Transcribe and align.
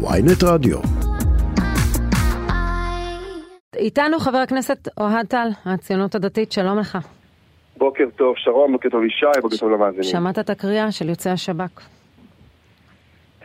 ויינט 0.00 0.42
רדיו. 0.44 0.78
איתנו 3.76 4.18
חבר 4.18 4.38
הכנסת 4.38 4.88
אוהד 5.00 5.26
טל, 5.26 5.48
הציונות 5.66 6.14
הדתית, 6.14 6.52
שלום 6.52 6.78
לך. 6.78 6.98
בוקר 7.76 8.04
טוב, 8.16 8.34
שרון, 8.36 8.72
בוקר 8.72 8.88
טוב 8.88 9.04
ישי, 9.04 9.26
בוקר 9.42 9.56
טוב 9.56 9.70
למאזינים. 9.70 10.02
שמעת 10.02 10.38
את 10.38 10.50
הקריאה 10.50 10.92
של 10.92 11.08
יוצאי 11.08 11.32
השב"כ. 11.32 11.80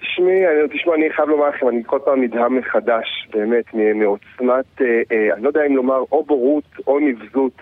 תשמעי, 0.02 0.48
אני, 0.48 0.78
תשמע, 0.78 0.96
אני 0.96 1.10
חייב 1.16 1.30
לומר 1.30 1.50
לכם, 1.50 1.70
אני 1.70 1.84
כל 1.86 2.00
פעם 2.06 2.24
נדהם 2.24 2.58
מחדש, 2.58 3.28
באמת, 3.34 3.66
מעוצמת, 3.96 4.82
אה, 4.82 5.02
אה, 5.12 5.34
אני 5.34 5.44
לא 5.44 5.48
יודע 5.48 5.66
אם 5.68 5.76
לומר 5.76 6.00
או 6.12 6.24
בורות 6.24 6.64
או 6.88 7.00
נבזות 7.00 7.62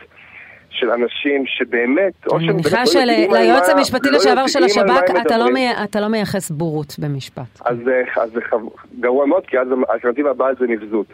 של 0.72 0.92
אנשים 0.92 1.44
שבאמת, 1.46 2.14
או 2.28 2.38
אני 2.38 2.46
שהם 2.46 2.56
מניחה 2.56 2.70
באמת 2.70 2.96
לא 2.96 3.02
יודעים 3.02 3.32
על 3.32 3.38
שליועץ 3.44 3.70
המשפטי 3.70 4.10
לא 4.10 4.18
לשעבר 4.18 4.48
של 4.48 4.64
השב"כ 4.64 5.04
אתה 5.22 5.38
לא 5.38 5.46
אתה 5.84 6.00
לא 6.00 6.08
מייחס 6.08 6.52
בורות 6.52 6.96
במשפט. 7.00 7.62
אז 7.66 7.78
זה- 7.84 8.04
אז 8.22 8.32
זה 8.32 8.40
גרוע 9.00 9.26
מאוד, 9.26 9.46
כי 9.46 9.60
אז 9.60 9.68
האלטרנטיבה 9.90 10.30
הבאה 10.32 10.54
זה 10.60 10.66
נבזות. 10.68 11.06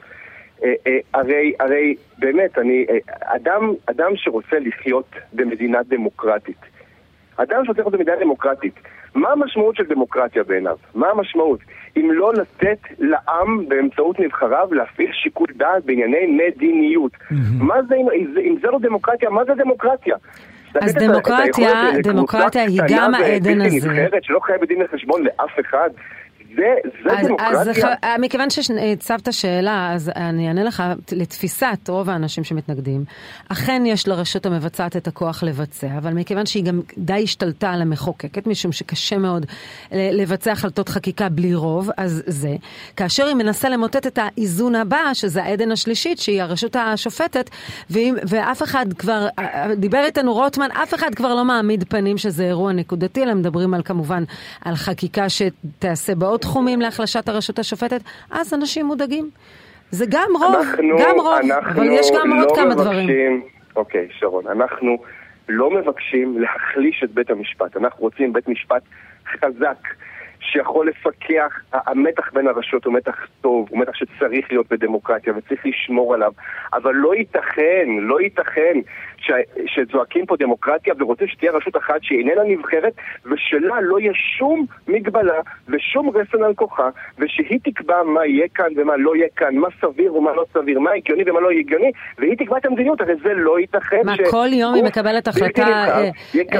אה, 0.64 0.74
אה, 0.88 0.98
הרי, 1.14 1.54
הרי, 1.60 1.96
באמת, 2.20 2.58
אני, 2.58 2.86
אה, 2.90 2.98
אדם, 3.36 3.74
אדם 3.86 4.12
שרוצה 4.16 4.60
לחיות 4.60 5.10
במדינה 5.34 5.78
דמוקרטית, 5.88 6.58
אדם 7.38 7.66
שרוצה 7.66 7.82
לחיות 7.82 7.94
במדינה 7.94 8.18
דמוקרטית, 8.22 8.74
מה 9.16 9.30
המשמעות 9.30 9.76
של 9.76 9.84
דמוקרטיה 9.84 10.44
בעיניו? 10.44 10.78
מה 10.96 11.08
המשמעות? 11.08 11.60
אם 11.98 12.10
לא 12.14 12.34
לתת 12.34 12.78
לעם 13.00 13.66
באמצעות 13.70 14.20
נבחריו 14.20 14.68
להפעיל 14.74 15.10
שיקול 15.14 15.48
דעת 15.56 15.86
בענייני 15.86 16.26
מדיניות. 16.28 17.12
מה 17.60 17.76
זה, 17.90 17.96
אם 17.96 18.08
אם 18.42 18.56
זה 18.62 18.68
לא 18.68 18.80
דמוקרטיה, 18.82 19.30
מה 19.30 19.46
זה 19.46 19.54
דמוקרטיה? 19.56 20.16
את 20.78 20.96
דמוקרטיה- 20.98 21.74
דמוקרטיה 22.04 22.62
היא 22.64 22.82
גם 22.90 23.14
העדן 23.14 23.62
הזה. 23.62 23.78
שלא 24.22 24.40
חייבת 24.40 24.68
דין 24.68 24.82
וחשבון 24.82 25.24
לאף 25.24 25.60
אחד. 25.60 25.90
זה, 26.56 26.64
זה 27.04 27.12
אז, 27.14 27.20
אז 27.22 27.28
דמוקרטיה? 27.28 27.96
ח- 27.96 28.20
מכיוון 28.20 28.50
שהצבת 28.50 29.34
שאלה, 29.34 29.92
אז 29.94 30.12
אני 30.16 30.48
אענה 30.48 30.64
לך, 30.64 30.84
לתפיסת 31.12 31.80
רוב 31.90 32.10
האנשים 32.10 32.44
שמתנגדים, 32.44 33.06
אכן 33.50 33.84
יש 33.86 34.08
לרשות 34.08 34.46
המבצעת 34.46 34.98
את 34.98 35.08
הכוח 35.08 35.44
לבצע, 35.44 35.88
אבל 35.98 36.14
מכיוון 36.14 36.46
שהיא 36.46 36.64
גם 36.64 36.82
די 36.98 37.22
השתלטה 37.24 37.70
על 37.72 37.82
המחוקקת, 37.82 38.48
משום 38.48 38.72
שקשה 38.72 39.18
מאוד 39.18 39.46
ל- 39.92 40.22
לבצע 40.22 40.52
החלטות 40.52 40.90
חקיקה 40.90 41.30
בלי 41.30 41.56
רוב, 41.56 41.90
אז 41.98 42.24
זה. 42.26 42.56
כאשר 42.96 43.26
היא 43.26 43.36
מנסה 43.36 43.70
למוטט 43.70 44.08
את 44.08 44.20
האיזון 44.22 44.76
הבא, 44.76 45.14
שזה 45.14 45.44
העדן 45.44 45.72
השלישית, 45.72 46.20
שהיא 46.20 46.42
הרשות 46.42 46.76
השופטת, 46.76 47.50
ואם, 47.90 48.16
ואף 48.28 48.64
אחד 48.64 48.86
כבר, 48.94 49.28
דיבר 49.78 50.04
איתנו 50.06 50.34
רוטמן, 50.34 50.68
אף 50.84 50.94
אחד 50.94 51.16
כבר 51.16 51.36
לא 51.36 51.46
מעמיד 51.46 51.84
פנים 51.90 52.18
שזה 52.18 52.44
אירוע 52.44 52.72
נקודתי, 52.72 53.24
אלא 53.24 53.34
מדברים 53.34 53.74
על 53.74 53.82
כמובן 53.84 54.24
על 54.66 54.76
חקיקה 54.76 55.26
שתעשה 55.30 56.16
בעוד 56.16 56.37
תחומים 56.38 56.82
להחלשת 56.82 57.30
הרשות 57.30 57.60
השופטת, 57.60 58.02
אז 58.32 58.54
אנשים 58.54 58.86
מודאגים. 58.86 59.30
זה 59.92 60.06
גם 60.10 60.30
רוב, 60.34 60.56
אנחנו, 60.56 60.98
גם 61.00 61.16
רוב, 61.16 61.40
אנחנו 61.52 61.82
אבל 61.82 61.92
יש 61.92 62.08
גם 62.16 62.30
לא 62.30 62.44
עוד 62.44 62.56
כמה 62.56 62.66
מבקשים, 62.66 62.84
דברים. 62.84 63.44
אוקיי, 63.76 64.08
שרון, 64.20 64.48
אנחנו 64.48 64.98
לא 65.50 65.72
מבקשים 65.72 66.40
להחליש 66.40 67.02
את 67.04 67.12
בית 67.12 67.30
המשפט, 67.30 67.78
אנחנו 67.78 68.02
רוצים 68.02 68.34
בית 68.34 68.48
משפט 68.48 68.82
חזק. 69.32 69.78
שיכול 70.40 70.88
לפקח, 70.88 71.60
המתח 71.74 72.34
בין 72.34 72.48
הרשויות 72.48 72.86
הוא 72.86 72.94
מתח 72.94 73.16
טוב, 73.42 73.68
הוא 73.70 73.80
מתח 73.80 73.92
שצריך 73.96 74.46
להיות 74.52 74.66
בדמוקרטיה 74.72 75.34
וצריך 75.38 75.66
לשמור 75.66 76.14
עליו, 76.14 76.32
אבל 76.74 76.96
לא 76.96 77.16
ייתכן, 77.16 77.88
לא 78.00 78.22
ייתכן 78.22 78.78
ש, 79.18 79.32
שזועקים 79.66 80.26
פה 80.26 80.36
דמוקרטיה 80.40 80.94
ורוצים 81.00 81.28
שתהיה 81.28 81.52
רשות 81.52 81.78
אחת 81.78 81.96
שהיא 82.02 82.20
איננה 82.20 82.44
נבחרת 82.44 82.94
ושלה 83.26 83.82
לא 83.82 84.00
יהיה 84.00 84.12
שום 84.38 84.66
מגבלה 84.88 85.42
ושום 85.68 86.10
רסן 86.10 86.44
על 86.44 86.54
כוחה 86.54 86.90
ושהיא 87.20 87.60
תקבע 87.64 88.04
מה 88.04 88.26
יהיה 88.26 88.48
כאן 88.56 88.68
ומה 88.76 88.98
לא 88.98 89.16
יהיה 89.16 89.28
כאן, 89.36 89.56
מה 89.56 89.68
סביר 89.82 90.16
ומה 90.16 90.34
לא 90.34 90.46
סביר, 90.54 90.80
מה 90.80 90.92
הגיוני 90.92 91.24
ומה 91.32 91.40
לא 91.40 91.50
הגיוני 91.50 91.92
והיא 92.18 92.38
תקבע 92.38 92.58
את 92.58 92.66
המדיניות, 92.66 93.02
הרי 93.02 93.14
זה 93.24 93.34
לא 93.34 93.60
ייתכן 93.60 94.02
מה, 94.06 94.16
ש... 94.16 94.20
כל 94.32 94.48
יום 94.52 94.74
היא 94.74 94.84
מקבלת 94.84 95.28
החלטה 95.28 95.64
אה, 95.64 96.04
אה, 96.04 96.10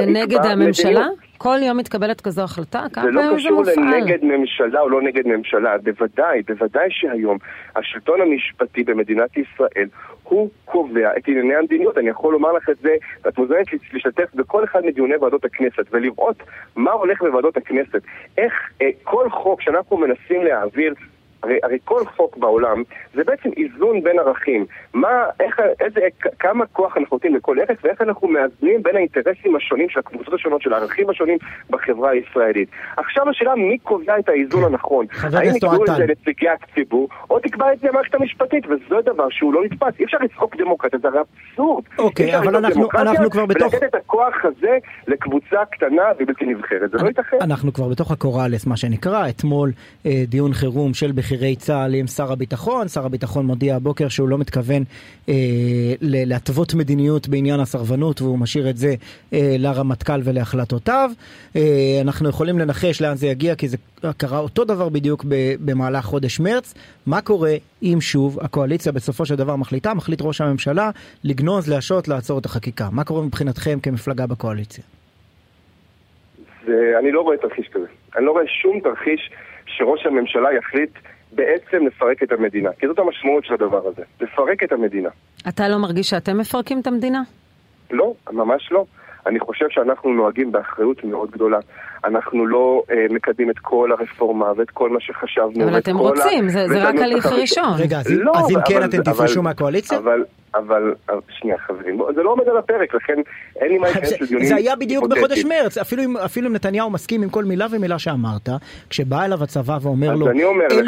נגד 0.06 0.38
מדיניות. 0.38 0.44
הממשלה? 0.44 1.06
כל 1.38 1.58
יום 1.62 1.76
מתקבלת 1.76 2.20
כזו 2.20 2.42
החלטה? 2.42 2.82
כמה 2.92 3.04
זה 3.04 3.10
לא 3.10 3.20
פעמים 3.20 3.38
זה 3.38 3.44
קשור 3.44 3.58
מופעל? 3.58 3.94
לנגד 3.94 4.24
ממשלה 4.24 4.80
או 4.80 4.88
לא 4.88 5.02
נגד 5.02 5.26
ממשלה, 5.26 5.78
בוודאי, 5.78 6.42
בוודאי 6.48 6.86
שהיום 6.90 7.38
השלטון 7.76 8.20
המשפטי 8.20 8.84
במדינת 8.84 9.36
ישראל 9.36 9.88
הוא 10.28 10.48
קובע 10.64 11.16
את 11.16 11.28
ענייני 11.28 11.54
המדיניות. 11.54 11.98
אני 11.98 12.08
יכול 12.08 12.32
לומר 12.32 12.52
לך 12.52 12.68
את 12.70 12.78
זה, 12.78 12.94
ואת 13.24 13.38
מוזמנת 13.38 13.66
להשתתף 13.92 14.34
בכל 14.34 14.64
אחד 14.64 14.84
מדיוני 14.84 15.16
ועדות 15.16 15.44
הכנסת 15.44 15.84
ולראות 15.90 16.42
מה 16.76 16.92
הולך 16.92 17.22
בוועדות 17.22 17.56
הכנסת. 17.56 18.02
איך 18.38 18.52
אה, 18.82 18.90
כל 19.02 19.30
חוק 19.30 19.62
שאנחנו 19.62 19.96
מנסים 19.96 20.44
להעביר 20.44 20.94
הרי, 21.42 21.58
הרי 21.62 21.78
כל 21.84 22.02
חוק 22.16 22.36
בעולם 22.36 22.82
זה 23.14 23.24
בעצם 23.24 23.48
איזון 23.56 24.02
בין 24.02 24.18
ערכים. 24.18 24.66
מה, 24.94 25.08
איך, 25.40 25.56
איזה, 25.80 26.00
כמה 26.38 26.66
כוח 26.66 26.96
אנחנו 26.96 27.14
נותנים 27.16 27.34
לכל 27.34 27.56
ערך 27.60 27.78
ואיך 27.84 28.00
אנחנו 28.02 28.28
מאזנים 28.28 28.82
בין 28.82 28.96
האינטרסים 28.96 29.56
השונים 29.56 29.88
של 29.88 29.98
הקבוצות 30.00 30.34
השונות, 30.34 30.62
של 30.62 30.72
הערכים 30.72 31.10
השונים 31.10 31.38
בחברה 31.70 32.10
הישראלית. 32.10 32.68
עכשיו 32.96 33.28
השאלה 33.28 33.54
מי 33.54 33.78
קובע 33.78 34.18
את 34.18 34.28
האיזון 34.28 34.64
הנכון. 34.64 35.06
האם 35.22 35.56
יקבעו 35.56 35.84
את 35.84 35.90
זה. 35.96 36.06
נציגי 36.06 36.46
הציבור, 36.48 37.08
או 37.30 37.38
תקבע 37.40 37.72
את 37.72 37.80
זה 37.80 37.88
המערכת 37.88 38.14
המשפטית, 38.14 38.64
וזה 38.66 38.96
דבר 39.04 39.26
שהוא 39.30 39.54
לא 39.54 39.64
נתפס. 39.64 40.00
אי 40.00 40.04
אפשר 40.04 40.18
לצחוק 40.20 40.56
דמוקרטיה, 40.56 40.98
זה 40.98 41.08
הרי 41.08 41.18
אבסורד. 41.20 41.84
אוקיי, 41.98 42.38
אבל 42.38 42.56
אנחנו- 42.56 42.88
אנחנו 42.94 43.30
כבר 43.30 43.46
בתוך- 43.46 43.72
ולתת 43.74 43.84
את 43.84 43.94
הכוח 43.94 44.34
הזה 44.44 44.78
לקבוצה 45.06 45.64
קטנה 45.72 46.02
ובלתי 46.20 46.44
נבחרת. 46.46 46.90
זה 46.90 46.98
לא 47.02 47.08
ייתכן. 47.08 47.36
אנחנו 47.40 47.72
כבר 47.72 47.88
בתוך 47.88 48.10
הקוראלס 48.10 48.66
מה 48.66 48.76
שנקרא, 48.76 49.28
אתמול 49.28 49.70
אה, 50.06 50.22
דיון 50.26 50.52
חירום 50.52 50.94
של 50.94 51.12
בכירי 51.28 51.56
צה"ל 51.56 51.94
עם 51.94 52.06
שר 52.06 52.32
הביטחון, 52.32 52.88
שר 52.88 53.06
הביטחון 53.06 53.46
מודיע 53.46 53.76
הבוקר 53.76 54.08
שהוא 54.08 54.28
לא 54.28 54.38
מתכוון 54.38 54.82
אה, 55.28 55.34
להתוות 56.00 56.74
מדיניות 56.74 57.28
בעניין 57.28 57.60
הסרבנות 57.60 58.22
והוא 58.22 58.38
משאיר 58.38 58.70
את 58.70 58.76
זה 58.76 58.94
אה, 59.32 59.56
לרמטכ"ל 59.58 60.20
ולהחלטותיו. 60.24 61.10
אה, 61.56 61.60
אנחנו 62.02 62.28
יכולים 62.28 62.58
לנחש 62.58 63.02
לאן 63.02 63.14
זה 63.14 63.26
יגיע 63.26 63.54
כי 63.54 63.68
זה 63.68 63.76
קרה 64.16 64.38
אותו 64.38 64.64
דבר 64.64 64.88
בדיוק 64.88 65.24
במהלך 65.64 66.04
חודש 66.04 66.40
מרץ. 66.40 66.74
מה 67.06 67.20
קורה 67.20 67.54
אם 67.82 67.98
שוב 68.00 68.38
הקואליציה 68.40 68.92
בסופו 68.92 69.26
של 69.26 69.36
דבר 69.36 69.56
מחליטה, 69.56 69.94
מחליט 69.94 70.22
ראש 70.22 70.40
הממשלה 70.40 70.90
לגנוז, 71.24 71.68
להשעות, 71.68 72.08
לעצור 72.08 72.38
את 72.38 72.44
החקיקה? 72.44 72.88
מה 72.92 73.04
קורה 73.04 73.22
מבחינתכם 73.22 73.78
כמפלגה 73.82 74.26
בקואליציה? 74.26 74.84
זה, 76.66 76.92
אני 76.98 77.12
לא 77.12 77.20
רואה 77.20 77.36
תרחיש 77.36 77.68
כזה. 77.72 77.86
אני 78.16 78.24
לא 78.24 78.30
רואה 78.30 78.44
שום 78.46 78.80
תרחיש 78.80 79.30
שראש 79.66 80.06
הממשלה 80.06 80.48
יחליט 80.52 80.90
בעצם 81.32 81.86
לפרק 81.86 82.22
את 82.22 82.32
המדינה. 82.32 82.70
כי 82.78 82.86
זאת 82.86 82.98
המשמעות 82.98 83.44
של 83.44 83.54
הדבר 83.54 83.82
הזה. 83.88 84.02
לפרק 84.20 84.62
את 84.62 84.72
המדינה. 84.72 85.08
אתה 85.48 85.68
לא 85.68 85.78
מרגיש 85.78 86.10
שאתם 86.10 86.38
מפרקים 86.38 86.80
את 86.80 86.86
המדינה? 86.86 87.22
לא, 87.90 88.14
ממש 88.32 88.68
לא. 88.72 88.84
אני 89.26 89.40
חושב 89.40 89.66
שאנחנו 89.70 90.12
נוהגים 90.12 90.52
באחריות 90.52 91.04
מאוד 91.04 91.30
גדולה. 91.30 91.58
אנחנו 92.04 92.46
לא 92.46 92.82
אה, 92.90 93.06
מקדמים 93.10 93.50
את 93.50 93.58
כל 93.58 93.92
הרפורמה 93.92 94.52
ואת 94.56 94.70
כל 94.70 94.90
מה 94.90 95.00
שחשבנו. 95.00 95.64
אבל 95.68 95.78
אתם 95.78 95.96
רוצים, 95.96 96.44
ה... 96.46 96.48
זה- 96.48 96.68
זה 96.68 96.84
רק 96.88 96.94
הליך. 96.94 97.26
ראשון. 97.26 97.64
רגע, 97.78 97.98
אז 97.98 98.06
לא, 98.10 98.32
אז 98.36 98.50
אם 98.50 98.56
כן 98.66 98.76
אבל- 98.76 98.84
אתם 98.88 98.96
אבל- 99.00 99.12
תפרשו 99.12 99.42
מהקואליציה? 99.42 99.98
אבל, 99.98 100.24
אבל, 100.54 100.94
שנייה 101.28 101.58
חברים, 101.58 101.98
זה 102.14 102.22
לא 102.22 102.30
עומד 102.30 102.48
על 102.48 102.56
הפרק, 102.56 102.94
לכן 102.94 103.14
אין 103.60 103.68
לי 103.68 103.78
מה 103.78 103.86
להיכנס 103.86 104.08
זה, 104.08 104.16
לדיונים 104.20 104.46
זה 104.46 104.56
היה 104.56 104.76
בדיוק. 104.76 105.06
בחודש 105.06 105.44
מרץ, 105.44 105.78
אפילו 105.78 106.02
אם, 106.02 106.16
אפילו 106.16 106.48
אם 106.48 106.52
נתניהו 106.52 106.90
מסכים 106.90 107.22
עם 107.22 107.28
כל 107.28 107.44
מילה 107.44 107.66
ומילה 107.70 107.98
שאמרת, 107.98 108.48
כשבא 108.90 109.24
אליו 109.24 109.42
הצבא 109.42 109.78
ואומר 109.82 110.14
לו, 110.14 110.28
אין 110.30 110.86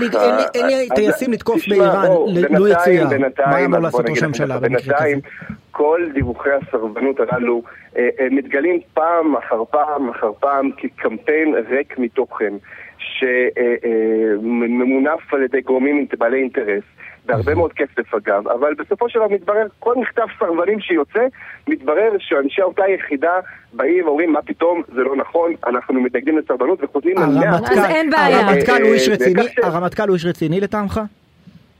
לי, 0.66 0.88
טייסים 0.94 1.32
לתקוף 1.32 1.69
באיראן, 1.69 2.06
לו 2.06 2.26
בינתיים- 2.34 2.66
יצויר, 2.66 3.09
מה 3.47 3.65
אמור 3.65 3.78
לעשות 3.78 4.09
ראש 4.10 4.22
הממשלה 4.22 4.59
במקרה 4.59 4.99
כזה? 4.99 5.15
כל 5.70 6.00
דיווחי 6.15 6.49
הסרבנות 6.50 7.16
הללו 7.20 7.62
אה, 7.97 8.09
אה, 8.20 8.26
מתגלים 8.31 8.81
פעם 8.94 9.37
אחר 9.37 9.65
פעם 9.70 10.10
אחר 10.10 10.32
פעם 10.41 10.70
כקמפיין 10.76 11.54
ריק 11.70 11.99
מתוכן, 11.99 12.54
שממונף 14.41 15.34
על 15.34 15.43
ידי 15.43 15.61
גורמים 15.61 16.06
בעלי 16.19 16.38
אינטרס. 16.38 16.82
בהרבה 17.31 17.55
מאוד 17.55 17.73
כסף 17.73 18.15
אגב, 18.15 18.49
אבל 18.49 18.75
בסופו 18.79 19.09
של 19.09 19.19
דבר 19.19 19.29
מתברר, 19.29 19.67
כל 19.79 19.94
מכתב 20.00 20.27
סרבנים 20.38 20.81
שיוצא, 20.81 21.27
מתברר 21.69 22.11
שאנשי 22.19 22.62
אותה 22.62 22.82
יחידה 22.88 23.32
באים 23.73 24.06
ואומרים 24.06 24.32
מה 24.32 24.43
פתאום, 24.43 24.82
זה 24.94 25.00
לא 25.00 25.17
נכון, 25.17 25.53
אנחנו 25.67 26.00
מתנגדים 26.00 26.38
לסרבנות 26.38 26.79
וחוזרים 26.82 27.17
למאה 27.19 27.56
אז 27.59 27.79
אין 27.85 28.11
בעיה. 28.11 28.41
הרמטכ"ל 28.41 28.82
הוא 28.82 28.93
איש 28.94 29.09
אה, 29.09 29.15
רציני, 29.15 29.43
וכך 29.43 29.53
ש- 29.53 29.59
הרמטכ"ל 29.65 30.09
הוא 30.09 30.15
איש 30.15 30.25
רציני 30.25 30.61
לטעמך? 30.61 31.00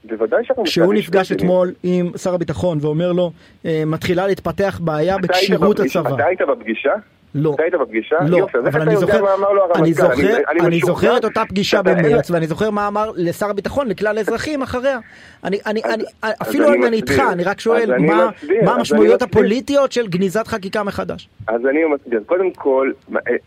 בוודאי 0.05 0.45
שאנחנו... 0.45 0.65
כשהוא 0.65 0.95
נפגש. 0.95 1.33
אתמול 1.33 1.73
עם 1.83 2.11
שר 2.19 2.35
הביטחון 2.35 2.79
ואומר 2.81 3.13
לו, 3.13 3.31
אה, 3.67 3.83
מתחילה 3.87 4.27
להתפתח 4.27 4.81
בעיה 4.85 5.19
בכשירות 5.19 5.81
הצבא. 5.81 6.15
אתה 6.15 6.25
היית 6.27 6.41
בפגישה? 6.43 6.93
לא. 7.35 7.53
אתה 7.55 7.63
היית 7.63 7.75
בפגישה? 7.75 8.17
לא, 8.29 8.37
יופי, 8.37 8.59
אז 8.59 8.67
איך 8.67 8.75
אבל 8.75 8.83
אתה 8.83 8.91
אני 8.91 9.01
יודע 9.01 9.07
זוכר, 9.07 9.23
מה 9.23 9.35
אמר 9.35 9.53
לו 9.53 9.63
הרמטכ"ל? 9.63 9.83
אני 9.83 9.93
זוכר, 9.93 10.37
אני 10.67 10.81
זוכר 10.81 11.17
את 11.17 11.25
אותה 11.25 11.43
פגישה 11.49 11.83
במרץ, 11.83 12.31
ואני 12.31 12.47
זוכר 12.47 12.71
מה 12.71 12.89
אמר 12.89 13.11
לשר 13.17 13.51
הביטחון 13.51 13.89
לכלל 13.89 14.19
האזרחים 14.19 14.63
אחריה. 14.63 14.99
אני, 15.45 15.59
אני, 15.67 15.83
אני, 15.85 16.05
אפילו 16.43 16.75
אם 16.75 16.85
אני 16.85 16.97
איתך. 16.97 17.23
אני 17.33 17.45
רק 17.45 17.61
שואל, 17.61 17.99
מה, 17.99 18.31
המשמעויות. 18.75 19.23
הפוליטיות 19.23 19.93
של 19.93 20.07
גניזת 20.07 20.47
חקיקה 20.47 20.83
מחדש? 20.83 21.29
אז 21.47 21.67
אני 21.67 21.85
מסביר, 21.85 22.23
קודם 22.27 22.51
כל, 22.51 22.93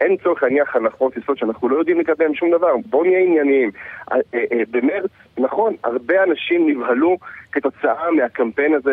אין 0.02 0.18
צורך 0.24 0.44
להניח 0.44 0.76
הנחות 0.76 1.18
יסוד 1.18 1.38
שאנחנו 1.38 1.70
לא 1.70 1.78
יודעים 1.78 2.00
לגביהם 2.00 2.36
שום 2.36 2.52
דבר. 2.52 2.72
בואו 2.86 3.04
נהיה 3.04 3.20
ענייניים. 3.20 3.72
אה, 4.12 4.18
אה, 4.34 4.62
במרץ, 4.72 5.12
נכון, 5.38 5.76
הרבה 5.84 6.24
אנשים 6.24 6.70
נבהלו 6.70 7.18
כתוצאה 7.52 8.12
מהקמפיין 8.12 8.74
הזה 8.74 8.92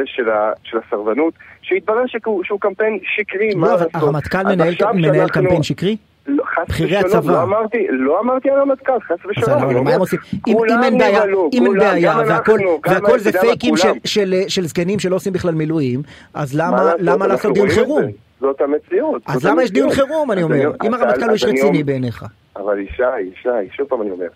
של 0.62 0.78
הסרבנות, 0.78 1.34
שהתברר 1.70 2.06
שהוא, 2.06 2.44
שהוא 2.44 2.60
קמפיין 2.60 2.98
שקרי. 3.02 3.54
מה, 3.54 3.74
אבל 3.74 3.86
הרמטכ"ל 3.94 4.42
מנהל, 4.42 4.74
מנהל 4.94 5.28
קמפיין 5.28 5.62
שקרי? 5.62 5.96
לא, 6.26 6.44
חס 6.44 6.80
ושלום, 6.80 7.30
לא 7.30 7.42
אמרתי, 7.42 7.86
לא 7.90 8.20
אמרתי 8.20 8.50
על 8.50 8.58
הרמטכ"ל, 8.58 9.00
חס 9.00 9.26
ושלום. 9.30 9.72
לא, 9.72 9.84
מה 9.84 9.94
הם 9.94 10.00
עושים? 10.00 10.18
אם 10.46 10.56
אין 10.82 10.98
בעיה, 10.98 11.22
אם 11.52 11.66
אין 11.66 11.78
בעיה, 11.78 12.18
והכל 12.84 13.18
זה 13.18 13.32
פייקים 13.32 13.74
של 14.48 14.66
זקנים 14.66 14.98
שלא 14.98 15.16
עושים 15.16 15.32
בכלל 15.32 15.54
מילואים, 15.54 16.02
אז 16.34 16.56
למה 17.00 17.26
לעשות 17.26 17.54
דיון 17.54 17.68
חירום? 17.68 18.04
זאת 18.40 18.60
המציאות. 18.60 19.22
אז 19.26 19.46
למה 19.46 19.62
יש 19.62 19.70
דיון 19.70 19.90
חירום, 19.90 20.32
אני 20.32 20.42
אומר, 20.42 20.72
אם 20.84 20.94
הרמטכ"ל 20.94 21.24
הוא 21.24 21.32
איש 21.32 21.44
רציני 21.44 21.82
בעיניך? 21.82 22.24
אבל 22.56 22.78
ישי, 22.78 23.02
ישי, 23.20 23.48
שוב 23.76 23.88
פעם 23.88 24.02
אני 24.02 24.10
אומר, 24.10 24.28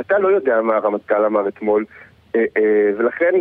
אתה 0.00 0.18
לא 0.18 0.28
יודע 0.28 0.60
מה 0.62 0.76
הרמטכ"ל 0.76 1.24
אמר 1.24 1.48
אתמול, 1.48 1.84
אה, 2.36 2.40
אה, 2.56 2.90
ולכן 2.98 3.34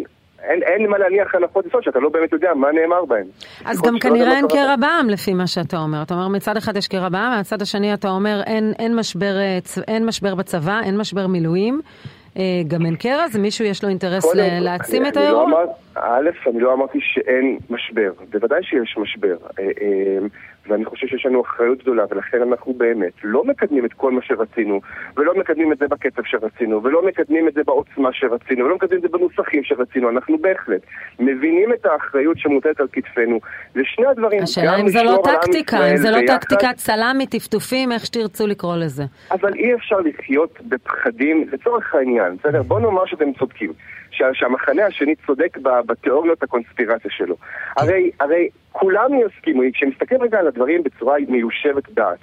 אין, 0.49 0.63
אין 0.63 0.89
מה 0.89 0.97
להניח 0.97 1.35
הנחות 1.35 1.65
יסוד 1.65 1.83
שאתה 1.83 1.99
לא 1.99 2.09
באמת 2.09 2.33
יודע 2.33 2.53
מה 2.55 2.67
נאמר 2.71 3.05
בהם. 3.05 3.25
אז 3.65 3.81
גם 3.81 3.99
כנראה 3.99 4.35
אין 4.37 4.47
קרע 4.47 4.75
בעם 4.75 5.09
לפי 5.09 5.33
מה 5.33 5.47
שאתה 5.47 5.77
אומר. 5.77 6.01
אתה 6.01 6.13
אומר 6.13 6.27
מצד 6.27 6.57
אחד 6.57 6.77
יש 6.77 6.87
קרע 6.87 7.09
בעם, 7.09 7.39
מצד 7.39 7.61
השני 7.61 7.93
אתה 7.93 8.09
אומר 8.09 8.41
אין, 8.45 8.73
אין, 8.79 8.95
משבר, 8.95 9.37
אה, 9.37 9.59
אין 9.87 10.05
משבר 10.05 10.35
בצבא, 10.35 10.79
אין 10.83 10.97
משבר 10.97 11.27
מילואים. 11.27 11.81
גם 12.67 12.85
אין 12.85 12.95
קרע? 12.95 13.27
זה 13.27 13.39
מישהו 13.39 13.65
יש 13.65 13.83
לו 13.83 13.89
אינטרס 13.89 14.35
להעצים 14.35 15.05
את 15.05 15.17
האירוע? 15.17 15.45
א', 15.95 16.29
אני 16.47 16.59
לא 16.59 16.73
אמרתי 16.73 16.99
שאין 17.01 17.57
משבר, 17.69 18.11
בוודאי 18.31 18.63
שיש 18.63 18.97
משבר. 18.97 19.37
ואני 20.67 20.85
חושב 20.85 21.07
שיש 21.07 21.25
לנו 21.25 21.41
אחריות 21.41 21.81
גדולה, 21.81 22.05
ולכן 22.09 22.41
אנחנו 22.41 22.73
באמת 22.73 23.13
לא 23.23 23.43
מקדמים 23.43 23.85
את 23.85 23.93
כל 23.93 24.11
מה 24.11 24.21
שרצינו, 24.21 24.81
ולא 25.17 25.39
מקדמים 25.39 25.71
את 25.71 25.77
זה 25.77 25.87
בקצב 25.87 26.21
שרצינו, 26.25 26.83
ולא 26.83 27.05
מקדמים 27.05 27.47
את 27.47 27.53
זה 27.53 27.61
בעוצמה 27.65 28.09
שרצינו, 28.13 28.65
ולא 28.65 28.75
מקדמים 28.75 28.97
את 28.97 29.01
זה 29.11 29.17
בנוסחים 29.17 29.63
שרצינו, 29.63 30.09
אנחנו 30.09 30.37
בהחלט 30.37 30.81
מבינים 31.19 31.73
את 31.73 31.85
האחריות 31.85 32.37
שמוטלת 32.37 32.79
על 32.79 32.87
כתפינו. 32.91 33.39
זה 33.75 33.81
שני 33.83 34.05
הדברים, 34.07 34.43
השאלה 34.43 34.75
אם 34.75 34.87
זה 34.87 35.03
לא 35.03 35.21
טקטיקה, 35.23 35.91
אם 35.91 35.97
זה 35.97 36.11
לא 36.11 36.17
טקטיקת 36.27 36.77
סלאמי, 36.77 37.27
טפטופים, 37.27 37.91
איך 37.91 38.05
שתרצו 38.05 38.47
לקרוא 38.47 38.75
לזה. 38.75 39.03
אבל 39.31 39.53
אי 39.53 39.73
אפשר 39.73 39.99
לחיות 39.99 40.59
בפחדים, 40.61 41.47
לצורך 41.51 41.95
העניין, 41.95 42.35
בסדר? 42.35 42.63
בוא 42.63 42.79
נאמר 42.79 43.05
שאתם 43.05 43.33
צודקים. 43.39 43.73
שהמחנה 44.33 44.85
השני 44.85 45.15
צודק 45.25 45.57
בתיאוריות 45.85 46.43
הקונספירציה 46.43 47.11
שלו. 47.11 47.35
הרי, 47.77 48.11
הרי 48.19 48.49
כולם 48.71 49.09
יסכימו, 49.13 49.61
כשנסתכל 49.73 50.15
רגע 50.21 50.39
על 50.39 50.47
הדברים 50.47 50.83
בצורה 50.83 51.15
מיושבת 51.27 51.89
דעת, 51.89 52.19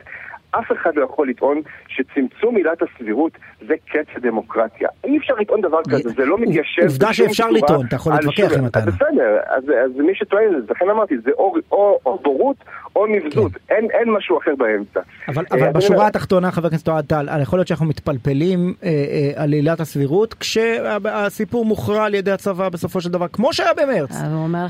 אף 0.50 0.72
אחד 0.72 0.90
לא 0.96 1.04
יכול 1.04 1.28
לטעון 1.28 1.60
שצמצום 1.88 2.56
עילת 2.56 2.82
הסבירות 2.82 3.32
זה 3.68 3.74
קץ 3.88 4.06
הדמוקרטיה. 4.16 4.88
אי 5.04 5.18
אפשר 5.18 5.34
לטעון 5.34 5.60
דבר 5.60 5.80
כזה, 5.90 6.08
זה 6.08 6.24
לא 6.24 6.38
מתיישב 6.38 6.82
עובדה 6.82 7.12
שאפשר 7.12 7.50
לטעון, 7.50 7.86
אתה 7.86 7.96
יכול 7.96 8.12
להתווכח 8.12 8.58
עם 8.58 8.64
הטענה. 8.64 8.90
בסדר, 8.90 9.38
אז, 9.48 9.64
אז 9.64 9.90
מי 9.96 10.14
שטוען, 10.14 10.62
לכן 10.70 10.90
אמרתי, 10.90 11.14
זה 11.24 11.30
או, 11.38 12.18
בורות 12.22 12.56
או 12.96 13.06
נבזות, 13.06 13.52
כן. 13.52 13.74
אין, 13.74 13.88
אין 13.90 14.10
משהו 14.10 14.38
אחר 14.38 14.54
באמצע. 14.58 15.00
אבל, 15.28 15.44
אבל 15.50 15.62
אה, 15.62 15.72
בשורה 15.72 16.06
התחתונה, 16.06 16.50
חבר 16.50 16.66
הכנסת 16.66 16.88
אוהד 16.88 17.04
טל, 17.04 17.28
יכול 17.42 17.58
להיות 17.58 17.68
שאנחנו 17.68 17.86
מתפלפלים 17.86 18.74
אה, 18.82 18.88
אה, 18.88 19.42
על 19.42 19.52
עילת 19.52 19.80
הסבירות, 19.80 20.34
כשהסיפור 20.34 21.64
מוכרע 21.64 22.04
על 22.04 22.14
ידי 22.14 22.30
הצבא 22.30 22.68
בסופו 22.68 23.00
של 23.00 23.10
דבר, 23.10 23.26
כמו 23.32 23.52
שהיה 23.52 23.74
במרץ. 23.74 24.16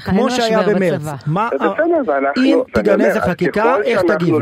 כמו 0.04 0.30
שהיה 0.30 0.62
במרץ. 0.62 1.02
מה, 1.26 1.48
אם 2.36 2.60
תיגנז 2.74 3.16
החקיקה, 3.16 3.76
איך 3.84 4.02
תגיבו? 4.02 4.40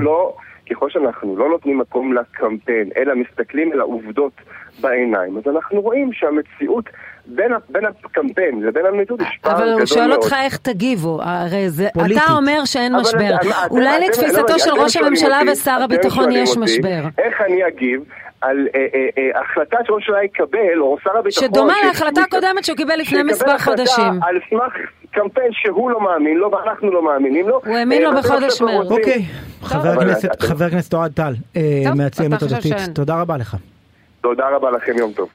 ככל 0.70 0.90
שאנחנו 0.90 1.36
לא 1.36 1.48
נותנים 1.48 1.78
מקום 1.78 2.12
לקמפיין, 2.12 2.88
אלא 2.96 3.14
מסתכלים 3.14 3.72
על 3.72 3.80
העובדות 3.80 4.32
בעיניים, 4.80 5.36
אז 5.36 5.42
אנחנו 5.46 5.80
רואים 5.80 6.12
שהמציאות 6.12 6.84
בין, 7.26 7.52
בין 7.68 7.84
הקמפיין 7.84 8.62
לבין 8.62 8.86
המציאות 8.86 9.20
יש 9.20 9.38
פער 9.40 9.52
גדול 9.52 9.66
מאוד. 9.66 9.72
אבל 9.72 9.80
הוא 9.80 9.86
שואל 9.86 10.12
אותך 10.12 10.34
איך 10.42 10.56
תגיבו, 10.56 11.18
הרי 11.22 11.68
זה, 11.68 11.88
פוליטית. 11.94 12.22
אתה 12.24 12.32
אומר 12.32 12.64
שאין 12.64 12.96
משבר. 12.96 13.36
אני, 13.42 13.50
אולי 13.70 13.96
אתם, 13.96 14.04
לתפיסתו 14.06 14.52
לא, 14.52 14.58
של 14.58 14.70
ראש 14.70 14.96
הממשלה 14.96 15.40
אותי, 15.40 15.50
ושר 15.50 15.78
הביטחון 15.84 16.32
יש 16.32 16.50
אותי, 16.50 16.60
משבר. 16.60 17.02
איך 17.18 17.40
אני 17.40 17.66
אגיב? 17.68 18.04
על 18.40 18.68
אה, 18.74 18.86
אה, 18.94 19.08
אה, 19.18 19.40
החלטה 19.40 19.76
שראש 19.84 20.08
הממשלה 20.08 20.24
יקבל, 20.24 20.80
או 20.80 20.96
שר 21.04 21.18
הביטחון... 21.18 21.48
שדומה 21.48 21.74
להחלטה 21.86 22.20
הקודמת 22.20 22.64
שהוא 22.64 22.76
קיבל 22.76 22.96
לפני 22.96 23.22
מספר 23.22 23.58
חודשים. 23.58 24.22
על 24.22 24.38
סמך 24.50 24.74
קמפיין 25.12 25.50
שהוא 25.52 25.90
לא 25.90 26.00
מאמין 26.00 26.36
לו 26.36 26.50
ואנחנו 26.50 26.90
לא 26.92 27.04
מאמינים 27.04 27.48
לו. 27.48 27.60
הוא 27.66 27.76
האמין 27.76 28.02
לו 28.02 28.10
בחודש 28.18 28.60
מרץ. 28.60 28.90
אוקיי, 28.90 29.24
חבר 30.40 30.64
הכנסת 30.64 30.94
אוהד 30.94 31.12
טל, 31.12 31.34
מהציונות 31.94 32.42
הדתית, 32.42 32.76
תודה 32.94 33.20
רבה 33.20 33.36
לך. 33.36 33.56
תודה 34.20 34.44
רבה 34.56 34.70
לכם, 34.70 34.92
יום 34.98 35.12
טוב. 35.12 35.28